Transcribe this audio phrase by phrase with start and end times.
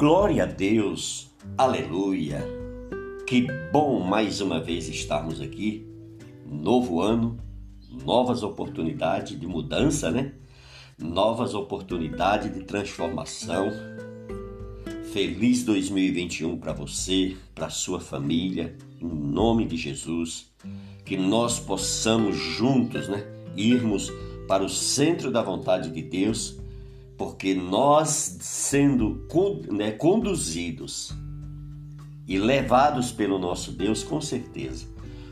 [0.00, 2.42] Glória a Deus, aleluia.
[3.26, 5.86] Que bom mais uma vez estarmos aqui.
[6.46, 7.38] Novo ano,
[8.02, 10.32] novas oportunidades de mudança, né?
[10.98, 13.70] Novas oportunidades de transformação.
[15.12, 20.50] Feliz 2021 para você, para sua família, em nome de Jesus.
[21.04, 23.22] Que nós possamos juntos, né,
[23.54, 24.10] irmos
[24.48, 26.58] para o centro da vontade de Deus
[27.20, 29.26] porque nós, sendo
[29.70, 31.14] né, conduzidos
[32.26, 34.86] e levados pelo nosso Deus, com certeza,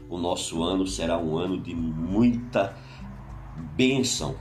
[0.06, 2.76] o nosso ano será um ano de muita
[3.74, 4.34] bênção.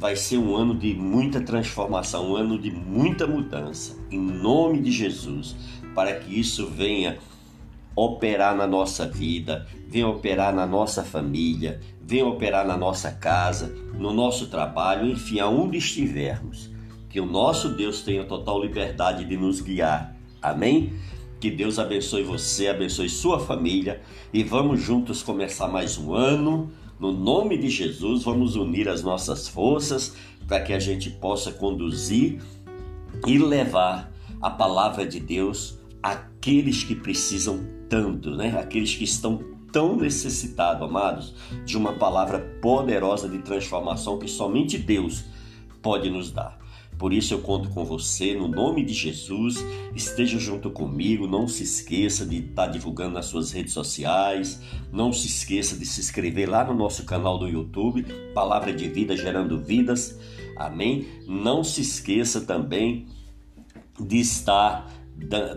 [0.00, 4.90] Vai ser um ano de muita transformação, um ano de muita mudança, em nome de
[4.90, 5.54] Jesus,
[5.94, 7.20] para que isso venha
[7.94, 14.12] operar na nossa vida, venha operar na nossa família, venha operar na nossa casa, no
[14.12, 16.69] nosso trabalho, enfim, aonde estivermos
[17.10, 20.16] que o nosso Deus tenha total liberdade de nos guiar.
[20.40, 20.94] Amém?
[21.40, 24.00] Que Deus abençoe você, abençoe sua família
[24.32, 26.70] e vamos juntos começar mais um ano.
[27.00, 30.14] No nome de Jesus, vamos unir as nossas forças
[30.46, 32.40] para que a gente possa conduzir
[33.26, 38.56] e levar a palavra de Deus àqueles que precisam tanto, né?
[38.58, 45.24] Aqueles que estão tão necessitados, amados, de uma palavra poderosa de transformação que somente Deus
[45.82, 46.59] pode nos dar.
[47.00, 49.64] Por isso eu conto com você, no nome de Jesus.
[49.96, 51.26] Esteja junto comigo.
[51.26, 54.60] Não se esqueça de estar divulgando nas suas redes sociais.
[54.92, 59.16] Não se esqueça de se inscrever lá no nosso canal do YouTube, Palavra de Vida
[59.16, 60.20] Gerando Vidas.
[60.54, 61.06] Amém?
[61.26, 63.06] Não se esqueça também
[63.98, 64.86] de estar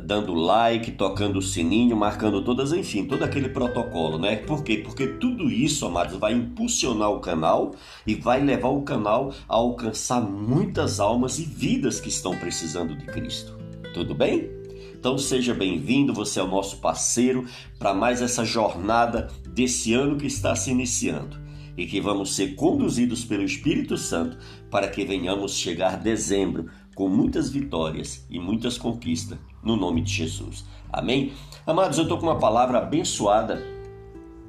[0.04, 4.36] dando like, tocando o sininho, marcando todas, enfim, todo aquele protocolo, né?
[4.36, 4.78] Por quê?
[4.78, 7.74] Porque tudo isso, amados, vai impulsionar o canal
[8.06, 13.06] e vai levar o canal a alcançar muitas almas e vidas que estão precisando de
[13.06, 13.58] Cristo.
[13.94, 14.50] Tudo bem?
[14.94, 17.46] Então seja bem-vindo, você é o nosso parceiro
[17.78, 21.42] para mais essa jornada desse ano que está se iniciando
[21.76, 24.38] e que vamos ser conduzidos pelo Espírito Santo
[24.70, 30.66] para que venhamos chegar dezembro com muitas vitórias e muitas conquistas no nome de Jesus.
[30.92, 31.34] Amém?
[31.66, 33.64] Amados, eu estou com uma palavra abençoada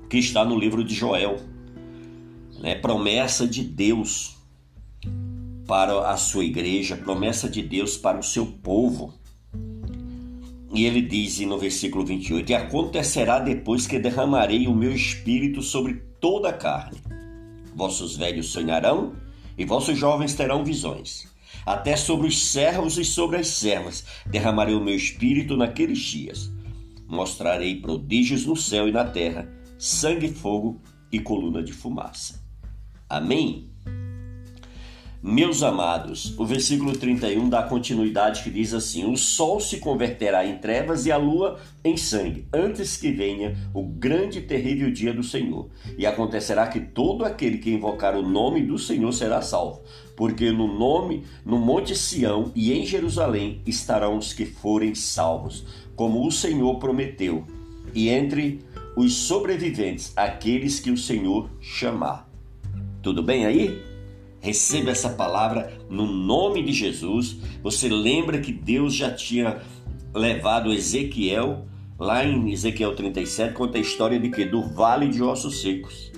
[0.09, 1.37] que está no livro de Joel.
[2.61, 2.75] Né?
[2.75, 4.37] Promessa de Deus
[5.67, 9.15] para a sua igreja, promessa de Deus para o seu povo.
[10.73, 16.03] E ele diz no versículo 28: E acontecerá depois que derramarei o meu espírito sobre
[16.21, 16.99] toda a carne.
[17.75, 19.15] Vossos velhos sonharão
[19.57, 21.34] e vossos jovens terão visões
[21.65, 26.53] até sobre os servos e sobre as servas derramarei o meu espírito naqueles dias.
[27.07, 29.49] Mostrarei prodígios no céu e na terra,
[29.79, 30.81] sangue, fogo
[31.11, 32.43] e coluna de fumaça.
[33.09, 33.74] Amém?
[35.27, 40.59] Meus amados, o versículo 31 dá continuidade que diz assim: O sol se converterá em
[40.59, 45.23] trevas e a lua em sangue, antes que venha o grande e terrível dia do
[45.23, 45.71] Senhor.
[45.97, 49.81] E acontecerá que todo aquele que invocar o nome do Senhor será salvo,
[50.15, 55.65] porque no nome, no Monte Sião e em Jerusalém estarão os que forem salvos,
[55.97, 57.47] como o Senhor prometeu,
[57.95, 58.61] e entre
[58.95, 62.29] os sobreviventes, aqueles que o Senhor chamar.
[63.01, 63.94] Tudo bem aí?
[64.45, 67.39] Receba essa palavra no nome de Jesus.
[67.63, 69.63] Você lembra que Deus já tinha
[70.15, 71.65] levado Ezequiel,
[71.99, 74.45] lá em Ezequiel 37, conta a história de que?
[74.45, 76.13] Do vale de ossos secos.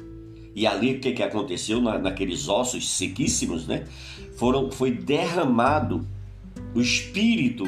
[0.57, 3.85] E ali o que, que aconteceu na, naqueles ossos sequíssimos, né?
[4.37, 6.05] Foram, foi derramado
[6.75, 7.63] o Espírito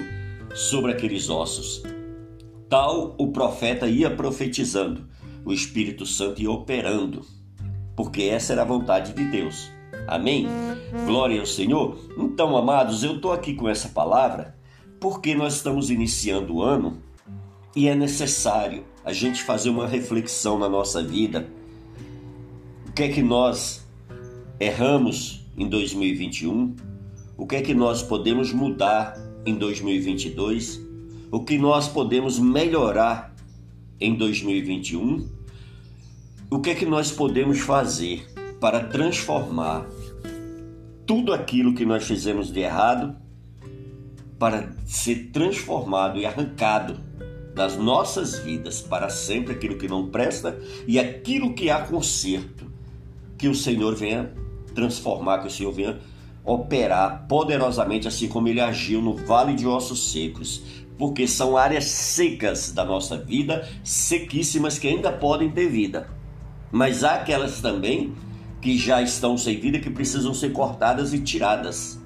[0.56, 1.84] sobre aqueles ossos.
[2.68, 5.06] Tal o profeta ia profetizando,
[5.44, 7.24] o Espírito Santo ia operando,
[7.94, 9.77] porque essa era a vontade de Deus.
[10.08, 10.46] Amém?
[11.04, 11.98] Glória ao Senhor.
[12.16, 14.56] Então, amados, eu estou aqui com essa palavra
[14.98, 17.02] porque nós estamos iniciando o ano
[17.76, 21.46] e é necessário a gente fazer uma reflexão na nossa vida.
[22.88, 23.86] O que é que nós
[24.58, 26.74] erramos em 2021?
[27.36, 29.14] O que é que nós podemos mudar
[29.44, 30.80] em 2022?
[31.30, 33.34] O que nós podemos melhorar
[34.00, 35.28] em 2021?
[36.50, 38.26] O que é que nós podemos fazer
[38.58, 39.86] para transformar
[41.08, 43.16] tudo aquilo que nós fizemos de errado
[44.38, 47.00] para ser transformado e arrancado
[47.54, 52.70] das nossas vidas para sempre aquilo que não presta e aquilo que há conserto.
[53.38, 54.34] Que o Senhor venha
[54.74, 55.98] transformar, que o Senhor venha
[56.44, 60.62] operar poderosamente, assim como ele agiu no vale de ossos secos,
[60.98, 66.06] porque são áreas secas da nossa vida, sequíssimas que ainda podem ter vida.
[66.70, 68.12] Mas há aquelas também
[68.60, 71.98] que já estão sem vida que precisam ser cortadas e tiradas.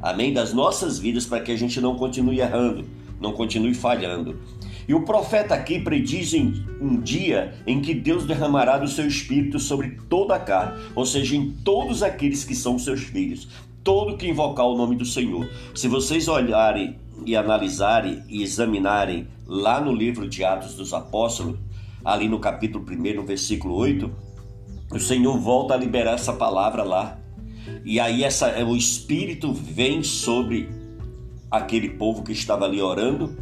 [0.00, 0.32] Amém?
[0.32, 2.84] Das nossas vidas para que a gente não continue errando
[3.20, 4.38] não continue falhando.
[4.86, 9.98] E o profeta aqui prediz um dia em que Deus derramará do seu espírito sobre
[10.08, 13.48] toda a carne, ou seja, em todos aqueles que são seus filhos,
[13.84, 15.48] todo que invocar o nome do Senhor.
[15.74, 16.96] Se vocês olharem
[17.26, 21.58] e analisarem e examinarem lá no livro de Atos dos Apóstolos,
[22.02, 24.10] ali no capítulo 1, no versículo 8,
[24.90, 27.18] o Senhor volta a liberar essa palavra lá.
[27.84, 30.68] E aí essa, o Espírito vem sobre
[31.50, 33.36] aquele povo que estava ali orando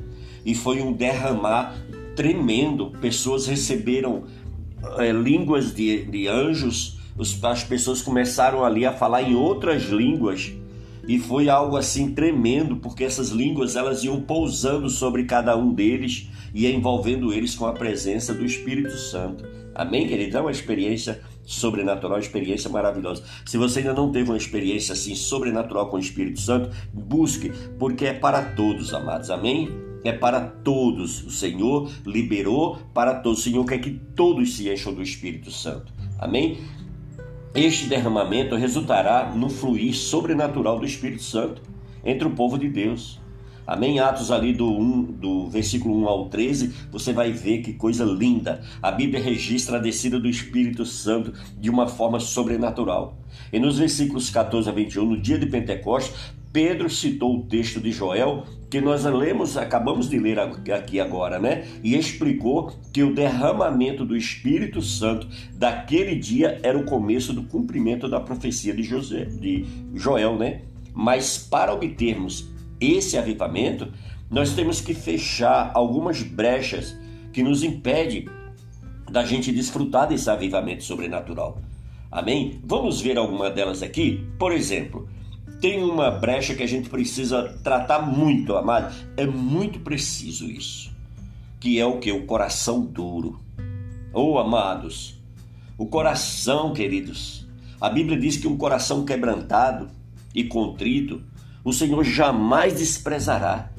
[0.44, 1.76] e foi um derramar
[2.14, 2.90] tremendo.
[3.00, 4.24] Pessoas receberam
[4.98, 10.52] é, línguas de, de anjos, os, as pessoas começaram ali a falar em outras línguas
[11.08, 16.28] e foi algo assim tremendo, porque essas línguas elas iam pousando sobre cada um deles
[16.52, 19.44] e envolvendo eles com a presença do Espírito Santo.
[19.74, 20.36] Amém, querido?
[20.36, 23.22] É uma experiência sobrenatural, experiência maravilhosa.
[23.46, 28.06] Se você ainda não teve uma experiência assim sobrenatural com o Espírito Santo, busque, porque
[28.06, 29.30] é para todos, amados.
[29.30, 29.70] Amém?
[30.04, 31.24] É para todos.
[31.24, 33.38] O Senhor liberou para todos.
[33.38, 35.92] O Senhor quer que todos se encham do Espírito Santo.
[36.18, 36.58] Amém?
[37.54, 41.62] Este derramamento resultará no fluir sobrenatural do Espírito Santo
[42.04, 43.18] entre o povo de Deus.
[43.66, 43.98] Amém?
[43.98, 48.62] Atos ali do, 1, do versículo 1 ao 13, você vai ver que coisa linda.
[48.80, 53.18] A Bíblia registra a descida do Espírito Santo de uma forma sobrenatural.
[53.52, 56.14] E nos versículos 14 a 21, no dia de Pentecostes,
[56.52, 61.66] Pedro citou o texto de Joel que nós lemos, acabamos de ler aqui agora, né?
[61.84, 68.08] E explicou que o derramamento do Espírito Santo daquele dia era o começo do cumprimento
[68.08, 70.62] da profecia de, José, de Joel, né?
[70.94, 72.48] Mas para obtermos
[72.80, 73.92] esse avivamento,
[74.30, 76.96] nós temos que fechar algumas brechas
[77.32, 78.28] que nos impedem
[79.10, 81.60] da gente desfrutar desse avivamento sobrenatural.
[82.10, 82.60] Amém?
[82.64, 84.26] Vamos ver alguma delas aqui?
[84.38, 85.08] Por exemplo,
[85.60, 88.94] tem uma brecha que a gente precisa tratar muito, amado.
[89.16, 90.94] É muito preciso isso.
[91.60, 92.12] Que é o que?
[92.12, 93.40] O coração duro.
[94.12, 95.18] Oh, amados,
[95.78, 97.46] o coração, queridos.
[97.78, 99.88] A Bíblia diz que um coração quebrantado
[100.34, 101.22] e contrito,
[101.66, 103.72] o Senhor jamais desprezará.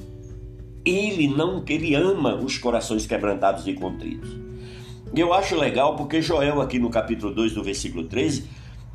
[0.84, 4.28] Ele não, ele ama os corações quebrantados e contritos.
[5.16, 8.44] Eu acho legal porque Joel aqui no capítulo 2, no versículo 13,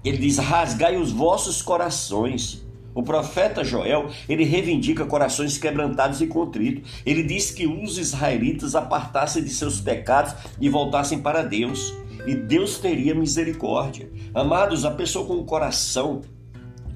[0.06, 2.62] ele diz: "Rasgai os vossos corações
[2.94, 6.92] o profeta Joel, ele reivindica corações quebrantados e contritos.
[7.04, 11.92] Ele diz que os israelitas apartassem de seus pecados e voltassem para Deus,
[12.28, 14.12] e Deus teria misericórdia.
[14.32, 16.22] Amados, a pessoa com o coração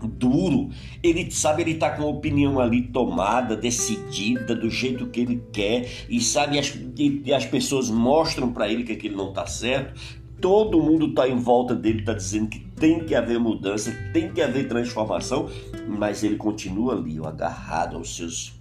[0.05, 0.69] duro,
[1.01, 5.89] ele sabe, ele está com a opinião ali tomada, decidida, do jeito que ele quer,
[6.09, 9.99] e sabe, as, e, as pessoas mostram para ele que aquilo não está certo,
[10.41, 14.41] todo mundo está em volta dele, está dizendo que tem que haver mudança, tem que
[14.41, 15.49] haver transformação,
[15.87, 18.53] mas ele continua ali, agarrado aos seus,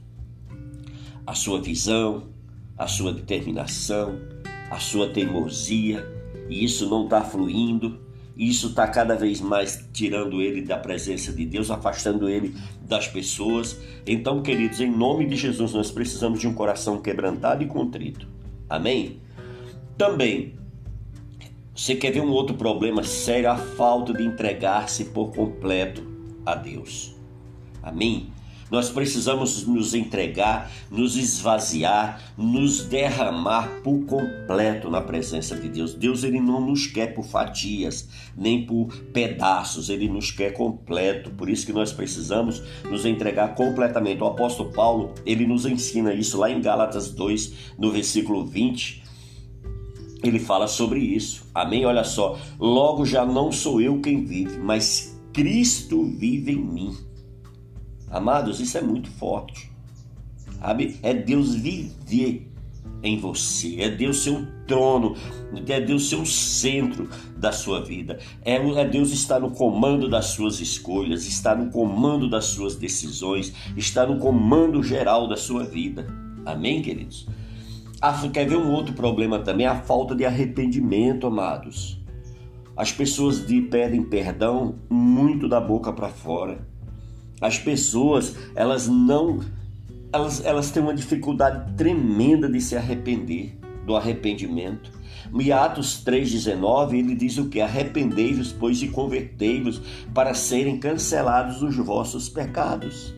[1.27, 2.29] a sua visão,
[2.79, 4.19] a sua determinação,
[4.71, 6.07] a sua teimosia,
[6.49, 8.06] e isso não está fluindo,
[8.37, 13.79] isso está cada vez mais tirando ele da presença de Deus, afastando ele das pessoas.
[14.07, 18.29] Então, queridos, em nome de Jesus, nós precisamos de um coração quebrantado e contrito.
[18.69, 19.21] Amém?
[19.97, 20.55] Também
[21.75, 23.51] você quer ver um outro problema sério?
[23.51, 26.03] A falta de entregar-se por completo
[26.45, 27.15] a Deus.
[27.83, 28.29] Amém?
[28.71, 35.95] Nós precisamos nos entregar, nos esvaziar, nos derramar por completo na presença de Deus.
[35.95, 41.31] Deus ele não nos quer por fatias, nem por pedaços, ele nos quer completo.
[41.31, 44.23] Por isso que nós precisamos nos entregar completamente.
[44.23, 49.07] O apóstolo Paulo, ele nos ensina isso lá em Gálatas 2, no versículo 20
[50.23, 51.47] ele fala sobre isso.
[51.55, 51.85] Amém?
[51.85, 52.39] Olha só.
[52.59, 57.06] Logo já não sou eu quem vive, mas Cristo vive em mim.
[58.11, 59.71] Amados, isso é muito forte.
[60.61, 60.99] Sabe?
[61.03, 62.51] É Deus viver
[63.03, 65.15] em você, é Deus seu trono,
[65.69, 70.61] é Deus seu centro da sua vida, é, é Deus estar no comando das suas
[70.61, 76.07] escolhas, está no comando das suas decisões, está no comando geral da sua vida.
[76.45, 77.27] Amém, queridos?
[78.01, 79.67] Ah, quer ver um outro problema também?
[79.67, 82.01] A falta de arrependimento, amados.
[82.77, 86.67] As pessoas de, pedem perdão muito da boca para fora.
[87.41, 89.41] As pessoas, elas não.
[90.13, 94.91] Elas, elas têm uma dificuldade tremenda de se arrepender, do arrependimento.
[95.35, 97.61] Em Atos 3,19, ele diz o que?
[97.61, 99.83] Arrependei-vos, pois, e convertei-vos
[100.15, 103.15] para serem cancelados os vossos pecados.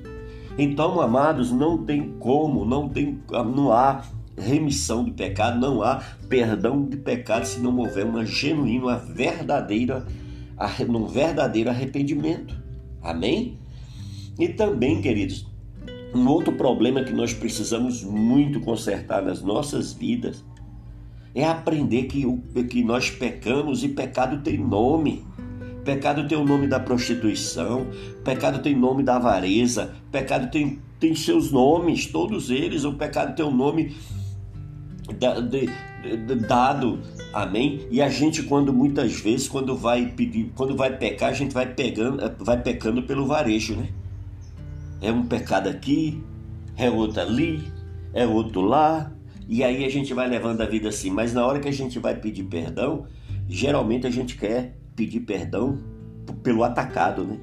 [0.58, 4.02] Então, amados, não tem como, não tem, não há
[4.36, 10.06] remissão de pecado, não há perdão de pecado se não houver uma genuína, uma verdadeira,
[10.88, 12.56] um verdadeiro arrependimento.
[13.02, 13.57] Amém?
[14.38, 15.46] E também, queridos,
[16.14, 20.42] Um outro problema que nós precisamos muito consertar nas nossas vidas
[21.34, 25.24] é aprender que, o, que nós pecamos e pecado tem nome.
[25.84, 27.86] Pecado tem o nome da prostituição,
[28.24, 32.84] pecado tem nome da avareza, pecado tem, tem seus nomes, todos eles.
[32.84, 33.94] O pecado tem o nome
[35.18, 35.68] da, de,
[36.02, 37.00] de, dado,
[37.32, 37.86] amém?
[37.90, 41.66] E a gente, quando muitas vezes, quando vai pedir, quando vai pecar, a gente vai
[41.66, 43.88] pegando, vai pecando pelo varejo, né?
[45.00, 46.22] É um pecado aqui,
[46.76, 47.62] é outro ali,
[48.12, 49.12] é outro lá,
[49.48, 51.10] e aí a gente vai levando a vida assim.
[51.10, 53.06] Mas na hora que a gente vai pedir perdão,
[53.48, 55.78] geralmente a gente quer pedir perdão
[56.42, 57.38] pelo atacado, né?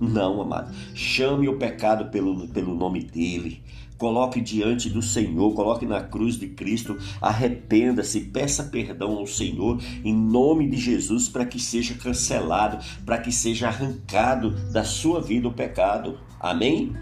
[0.00, 0.72] Não, amado.
[0.94, 3.62] Chame o pecado pelo, pelo nome dele.
[3.96, 10.14] Coloque diante do Senhor, coloque na cruz de Cristo, arrependa-se, peça perdão ao Senhor em
[10.14, 15.52] nome de Jesus para que seja cancelado, para que seja arrancado da sua vida o
[15.52, 16.16] pecado.
[16.40, 16.92] Amém?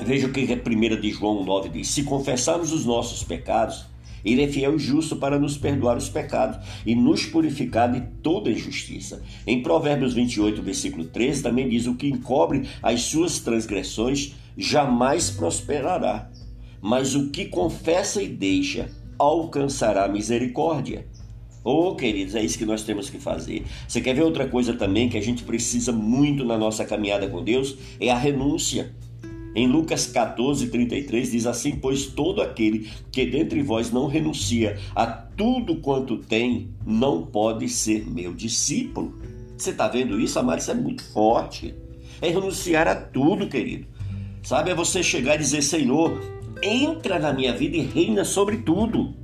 [0.00, 3.86] Veja o que a 1 de João 9 diz: Se confessarmos os nossos pecados,
[4.24, 8.50] ele é fiel e justo para nos perdoar os pecados e nos purificar de toda
[8.50, 9.22] injustiça.
[9.46, 16.30] Em Provérbios 28, versículo 13, também diz: O que encobre as suas transgressões jamais prosperará,
[16.80, 21.06] mas o que confessa e deixa alcançará misericórdia.
[21.62, 23.64] Oh, queridos, é isso que nós temos que fazer.
[23.86, 27.44] Você quer ver outra coisa também que a gente precisa muito na nossa caminhada com
[27.44, 27.76] Deus?
[28.00, 28.94] É a renúncia.
[29.54, 35.06] Em Lucas 14, 33 diz assim: Pois todo aquele que dentre vós não renuncia a
[35.06, 39.18] tudo quanto tem, não pode ser meu discípulo.
[39.58, 40.60] Você está vendo isso, amado?
[40.60, 41.74] Isso é muito forte.
[42.22, 43.86] É renunciar a tudo, querido.
[44.42, 46.18] Sabe, é você chegar e dizer: Senhor,
[46.62, 49.19] entra na minha vida e reina sobre tudo.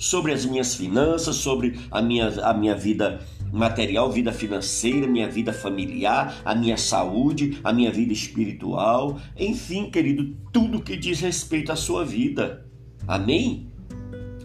[0.00, 3.20] Sobre as minhas finanças, sobre a minha, a minha vida
[3.52, 10.34] material, vida financeira, minha vida familiar, a minha saúde, a minha vida espiritual, enfim, querido,
[10.50, 12.64] tudo que diz respeito à sua vida.
[13.06, 13.68] Amém?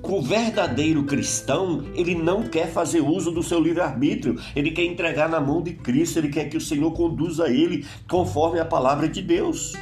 [0.03, 5.39] O verdadeiro cristão, ele não quer fazer uso do seu livre-arbítrio, ele quer entregar na
[5.39, 9.73] mão de Cristo, ele quer que o Senhor conduza ele conforme a palavra de Deus.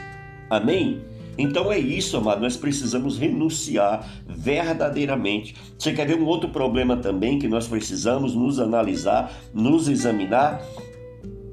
[0.50, 1.01] Amém?
[1.38, 5.56] Então é isso, amado, nós precisamos renunciar verdadeiramente.
[5.78, 10.62] Você quer ver um outro problema também que nós precisamos nos analisar, nos examinar?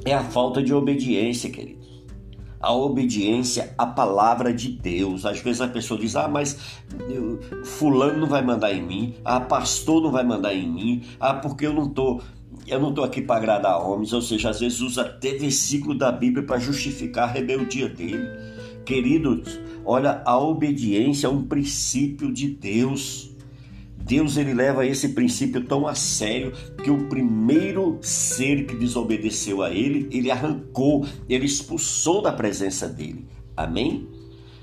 [0.04, 1.80] É a falta de obediência, queridos.
[2.60, 5.24] A obediência à palavra de Deus.
[5.24, 6.58] Às vezes a pessoa diz: Ah, mas
[7.64, 11.66] Fulano não vai mandar em mim, ah, pastor não vai mandar em mim, ah, porque
[11.66, 12.22] eu não estou.
[12.66, 16.12] Eu não estou aqui para agradar homens, ou seja, às vezes usa até versículo da
[16.12, 18.28] Bíblia para justificar a rebeldia dele.
[18.84, 23.30] Queridos, olha, a obediência é um princípio de Deus.
[23.96, 29.70] Deus ele leva esse princípio tão a sério que o primeiro ser que desobedeceu a
[29.70, 33.26] ele, ele arrancou, ele expulsou da presença dele.
[33.56, 34.08] Amém?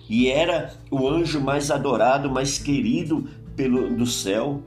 [0.09, 4.61] E era o anjo mais adorado, mais querido pelo do céu.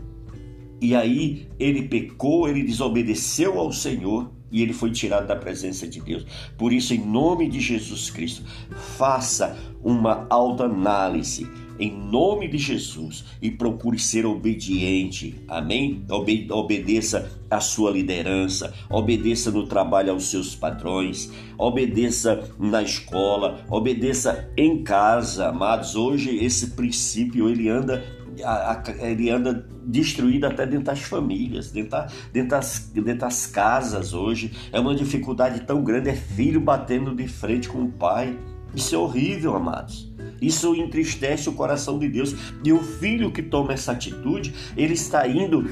[0.80, 6.00] E aí ele pecou, ele desobedeceu ao Senhor e ele foi tirado da presença de
[6.00, 6.25] Deus.
[6.57, 8.42] Por isso, em nome de Jesus Cristo,
[8.97, 11.47] faça uma autoanálise
[11.80, 15.40] em nome de Jesus e procure ser obediente.
[15.49, 16.04] Amém?
[16.11, 24.52] Obe obedeça à sua liderança, obedeça no trabalho aos seus patrões, obedeça na escola, obedeça
[24.57, 25.97] em casa, amados.
[25.97, 28.04] Hoje esse princípio ele anda
[29.00, 31.99] ele anda destruído até dentro das famílias, dentro,
[32.32, 34.52] dentro, das, dentro das casas hoje.
[34.73, 38.38] É uma dificuldade tão grande, é filho batendo de frente com o pai.
[38.75, 40.11] Isso é horrível, amados.
[40.40, 42.35] Isso entristece o coração de Deus.
[42.64, 45.68] E o filho que toma essa atitude, ele está indo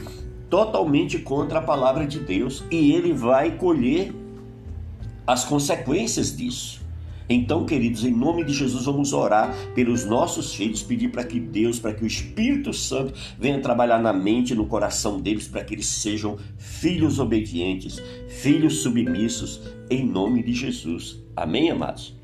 [0.50, 4.12] totalmente contra a palavra de Deus e ele vai colher
[5.26, 6.80] as consequências disso.
[7.28, 11.78] Então, queridos, em nome de Jesus, vamos orar pelos nossos filhos, pedir para que Deus,
[11.78, 15.74] para que o Espírito Santo venha trabalhar na mente e no coração deles, para que
[15.74, 21.22] eles sejam filhos obedientes, filhos submissos, em nome de Jesus.
[21.36, 22.16] Amém, amados?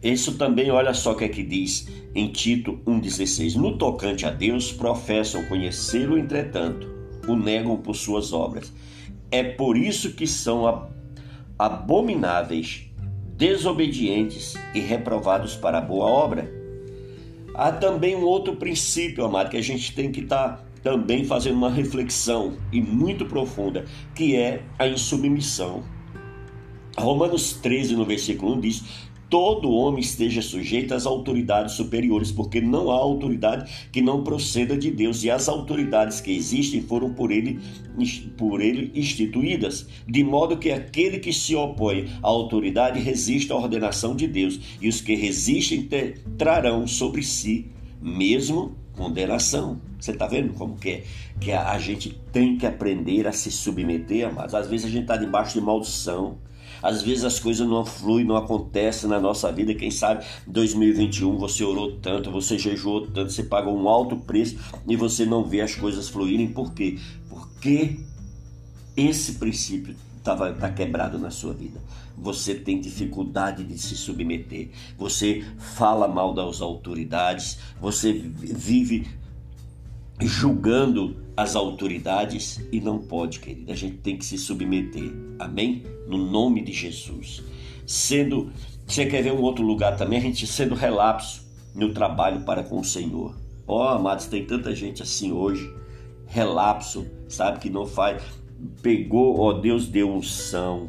[0.00, 4.30] Isso também, olha só o que é que diz em Tito 1,16: No tocante a
[4.30, 6.88] Deus, professam conhecê-lo, entretanto,
[7.26, 8.72] o negam por suas obras.
[9.32, 10.88] É por isso que são
[11.58, 12.85] abomináveis
[13.36, 16.50] desobedientes e reprovados para a boa obra.
[17.54, 21.56] Há também um outro princípio, amado, que a gente tem que estar tá também fazendo
[21.56, 25.82] uma reflexão e muito profunda, que é a insubmissão.
[26.96, 28.84] Romanos 13, no versículo 1 diz:
[29.28, 34.90] todo homem esteja sujeito às autoridades superiores, porque não há autoridade que não proceda de
[34.90, 37.58] Deus, e as autoridades que existem foram por ele,
[38.36, 44.14] por ele instituídas, de modo que aquele que se opõe à autoridade resiste à ordenação
[44.14, 45.88] de Deus, e os que resistem
[46.38, 47.66] trarão sobre si
[48.00, 49.80] mesmo condenação.
[49.98, 51.04] Você está vendo como que é?
[51.40, 55.02] Que a, a gente tem que aprender a se submeter, mas às vezes a gente
[55.02, 56.38] está debaixo de maldição,
[56.82, 59.74] às vezes as coisas não fluem, não acontecem na nossa vida.
[59.74, 64.56] Quem sabe 2021 você orou tanto, você jejuou tanto, você pagou um alto preço
[64.86, 66.48] e você não vê as coisas fluírem.
[66.48, 66.98] Por quê?
[67.28, 67.98] Porque
[68.96, 71.80] esse princípio está tá quebrado na sua vida.
[72.16, 74.70] Você tem dificuldade de se submeter.
[74.96, 77.58] Você fala mal das autoridades.
[77.80, 79.06] Você vive
[80.20, 83.72] julgando as autoridades e não pode, querida.
[83.72, 85.12] A gente tem que se submeter.
[85.38, 85.84] Amém?
[86.06, 87.42] No nome de Jesus.
[87.86, 88.50] Sendo,
[88.86, 90.18] você quer ver um outro lugar também?
[90.18, 91.44] A gente sendo relapso
[91.74, 93.36] no trabalho para com o Senhor.
[93.66, 95.70] Ó, oh, amados, tem tanta gente assim hoje,
[96.26, 98.22] relapso, sabe que não faz.
[98.80, 100.88] Pegou, ó, oh, Deus deu unção,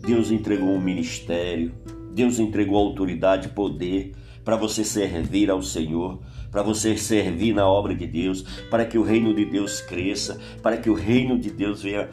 [0.00, 1.74] Deus entregou um ministério,
[2.14, 6.18] Deus entregou autoridade, poder para você servir ao Senhor
[6.50, 10.76] para você servir na obra de Deus, para que o reino de Deus cresça, para
[10.76, 12.08] que o reino de Deus venha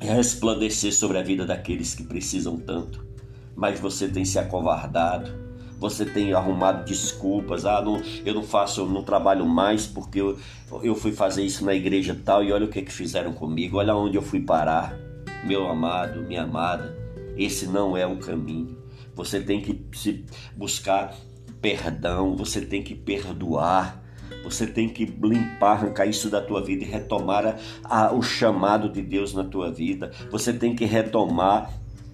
[0.00, 3.06] resplandecer sobre a vida daqueles que precisam tanto.
[3.54, 5.30] Mas você tem se acovardado,
[5.78, 7.64] você tem arrumado desculpas.
[7.64, 10.38] Ah, não, eu não faço, não trabalho mais porque eu,
[10.82, 13.94] eu fui fazer isso na igreja tal e olha o que, que fizeram comigo, olha
[13.94, 14.96] onde eu fui parar.
[15.44, 16.96] Meu amado, minha amada,
[17.36, 18.76] esse não é o caminho.
[19.14, 20.24] Você tem que se
[20.56, 21.14] buscar
[21.60, 24.02] perdão, você tem que perdoar,
[24.44, 28.88] você tem que limpar, arrancar isso da tua vida e retomar a, a, o chamado
[28.88, 30.10] de Deus na tua vida.
[30.30, 31.70] Você tem que retomar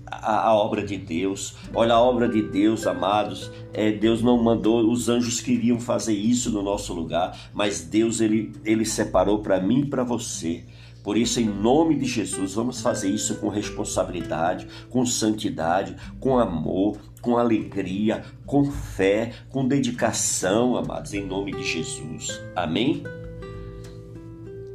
[0.07, 1.57] a, a, obra de Deus.
[1.73, 3.51] Olha a obra de Deus, amados.
[3.73, 8.53] É, Deus não mandou, os anjos queriam fazer isso no nosso lugar, mas Deus ele,
[8.65, 10.65] ele separou para mim e para você.
[11.03, 16.97] Por isso, em nome de Jesus, vamos fazer isso com responsabilidade, com santidade, com amor,
[17.25, 22.39] com alegria, com fé, com dedicação, amados, em nome de Jesus.
[22.55, 23.03] Amém?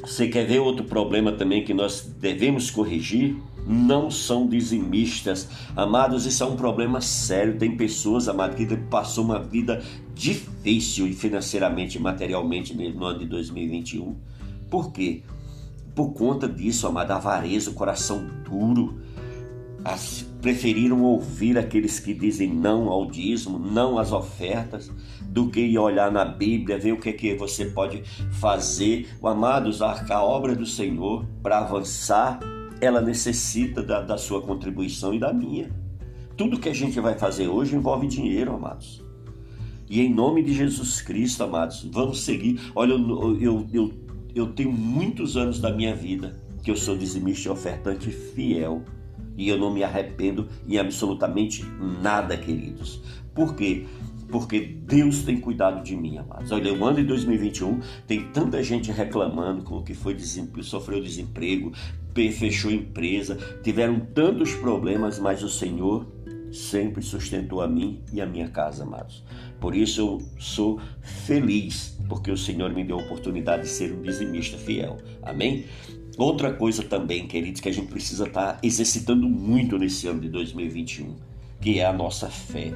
[0.01, 3.37] Você quer ver outro problema também que nós devemos corrigir?
[3.67, 5.47] Não são dizimistas.
[5.75, 7.59] Amados, isso é um problema sério.
[7.59, 9.83] Tem pessoas, amados, que passou uma vida
[10.15, 14.15] difícil financeiramente materialmente no ano de 2021.
[14.71, 15.21] Por quê?
[15.93, 18.99] Por conta disso, amada avareza, o coração duro,
[19.83, 25.77] as, preferiram ouvir aqueles que dizem não ao dízimo, não às ofertas, do que ir
[25.77, 29.07] olhar na Bíblia, ver o que, é que você pode fazer.
[29.21, 32.39] O amados, a, a obra do Senhor, para avançar,
[32.81, 35.69] ela necessita da, da sua contribuição e da minha.
[36.35, 39.03] Tudo que a gente vai fazer hoje envolve dinheiro, amados.
[39.89, 42.59] E em nome de Jesus Cristo, amados, vamos seguir.
[42.75, 47.47] Olha, eu, eu, eu eu tenho muitos anos da minha vida que eu sou dizimista
[47.47, 48.83] e ofertante fiel.
[49.39, 51.65] E eu não me arrependo em absolutamente
[52.01, 53.01] nada, queridos.
[53.33, 53.85] Por quê?
[54.27, 56.51] Porque Deus tem cuidado de mim, amados.
[56.51, 60.15] Olha, o ano de 2021 tem tanta gente reclamando com o que foi
[60.61, 61.71] sofreu desemprego,
[62.13, 66.05] fechou empresa, tiveram tantos problemas, mas o Senhor
[66.51, 69.23] sempre sustentou a mim e a minha casa, amados.
[69.61, 74.01] Por isso eu sou feliz, porque o Senhor me deu a oportunidade de ser um
[74.01, 74.97] dizimista fiel.
[75.23, 75.65] Amém?
[76.19, 80.27] Outra coisa também, queridos, que a gente precisa estar tá exercitando muito nesse ano de
[80.27, 81.15] 2021,
[81.61, 82.73] que é a nossa fé.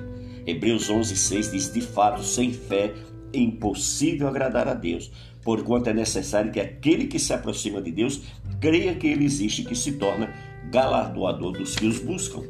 [0.48, 2.94] Hebreus 11:6 diz: "De fato, sem fé
[3.34, 8.22] é impossível agradar a Deus, porquanto é necessário que aquele que se aproxima de Deus
[8.62, 10.34] creia que ele existe e que se torna
[10.72, 12.44] galardoador dos que os buscam."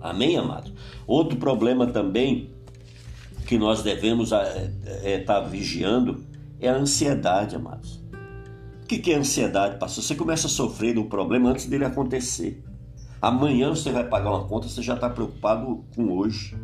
[0.00, 0.72] Amém, amado?
[1.06, 2.50] Outro problema também
[3.46, 4.72] que nós devemos estar é,
[5.14, 6.26] é, tá vigiando
[6.60, 8.03] é a ansiedade, amados.
[8.94, 10.04] O que é ansiedade, pastor?
[10.04, 12.62] Você começa a sofrer do problema antes dele acontecer.
[13.20, 16.56] Amanhã você vai pagar uma conta, você já está preocupado com hoje.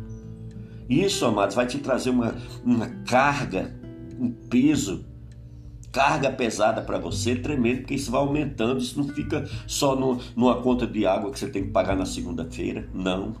[0.89, 3.75] Isso, amados, vai te trazer uma, uma carga,
[4.17, 5.05] um peso,
[5.91, 8.79] carga pesada para você, tremendo, porque isso vai aumentando.
[8.79, 12.05] Isso não fica só no, numa conta de água que você tem que pagar na
[12.05, 12.87] segunda-feira.
[12.93, 13.35] Não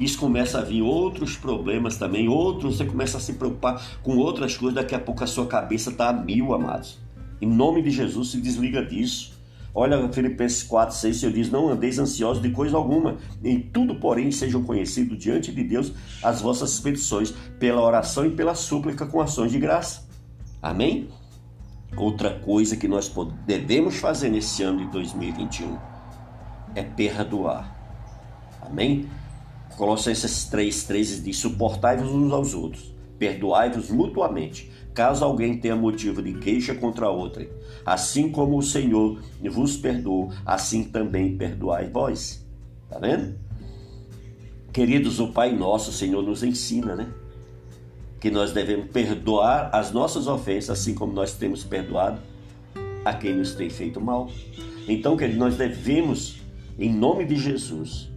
[0.00, 4.56] isso começa a vir outros problemas também, outros, você começa a se preocupar com outras
[4.56, 6.98] coisas, daqui a pouco a sua cabeça está a mil, amados.
[7.40, 9.38] Em nome de Jesus, se desliga disso.
[9.74, 14.32] Olha Filipenses 4, 6, Senhor diz, não andeis ansiosos de coisa alguma, em tudo, porém,
[14.32, 19.52] sejam conhecidos diante de Deus as vossas petições, pela oração e pela súplica com ações
[19.52, 20.08] de graça.
[20.60, 21.08] Amém?
[21.96, 23.12] Outra coisa que nós
[23.46, 25.76] devemos fazer nesse ano de 2021
[26.74, 27.76] é perdoar.
[28.62, 29.08] Amém?
[29.76, 36.34] Colossenses 3, 13 diz: Suportai-vos uns aos outros, perdoai-vos mutuamente, caso alguém tenha motivo de
[36.34, 37.48] queixa contra outrem.
[37.84, 42.46] Assim como o Senhor vos perdoou, assim também perdoai vós.
[42.88, 43.34] Tá vendo?
[44.72, 47.08] Queridos, o Pai Nosso, o Senhor nos ensina, né?
[48.20, 52.20] Que nós devemos perdoar as nossas ofensas, assim como nós temos perdoado
[53.04, 54.30] a quem nos tem feito mal.
[54.86, 56.40] Então, queridos, nós devemos,
[56.78, 58.10] em nome de Jesus,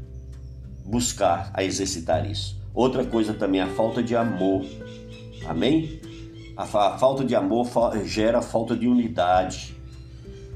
[0.86, 2.60] buscar a exercitar isso.
[2.74, 4.66] Outra coisa também, a falta de amor.
[5.46, 6.00] Amém?
[6.64, 7.68] A, a falta de amor
[8.06, 9.76] gera falta de unidade.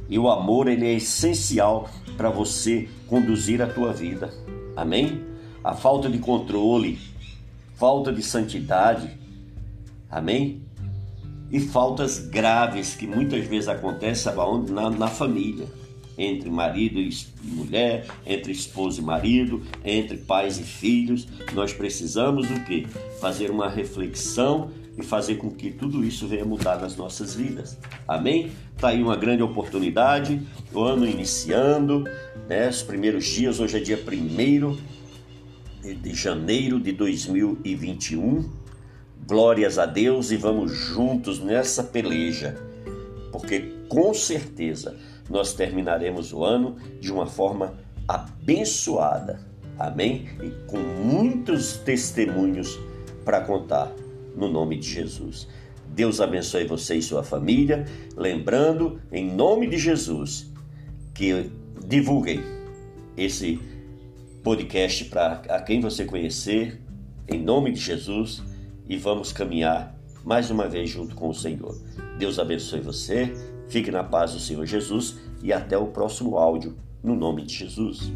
[0.08, 4.32] E o amor ele é essencial para você conduzir a tua vida.
[4.76, 5.22] Amém?
[5.62, 6.98] A falta de controle,
[7.76, 9.20] falta de santidade.
[10.10, 10.62] Amém?
[11.52, 14.32] E faltas graves que muitas vezes acontecem
[14.70, 15.68] na, na família
[16.18, 17.12] entre marido e
[17.44, 21.28] mulher, entre esposo e marido, entre pais e filhos.
[21.54, 22.88] Nós precisamos o quê?
[23.20, 27.78] Fazer uma reflexão e fazer com que tudo isso venha mudar nas nossas vidas.
[28.08, 28.52] Amém?
[28.76, 30.42] Está aí uma grande oportunidade,
[30.74, 32.04] o ano iniciando,
[32.50, 32.68] né?
[32.68, 34.98] os primeiros dias, hoje é dia 1
[36.02, 38.50] de janeiro de 2021.
[39.28, 42.58] Glórias a Deus e vamos juntos nessa peleja,
[43.32, 44.96] porque com certeza
[45.30, 47.74] nós terminaremos o ano de uma forma
[48.08, 49.46] abençoada.
[49.78, 50.28] Amém?
[50.42, 52.80] E com muitos testemunhos
[53.24, 53.92] para contar
[54.38, 55.48] no nome de Jesus.
[55.90, 57.86] Deus abençoe você e sua família.
[58.16, 60.54] Lembrando, em nome de Jesus,
[61.14, 61.50] que
[61.86, 62.42] divulguem
[63.18, 63.60] esse
[64.44, 66.80] podcast para a quem você conhecer,
[67.28, 68.44] em nome de Jesus,
[68.88, 71.76] e vamos caminhar mais uma vez junto com o Senhor.
[72.20, 73.34] Deus abençoe você,
[73.68, 78.12] fique na paz do Senhor Jesus e até o próximo áudio, no nome de Jesus.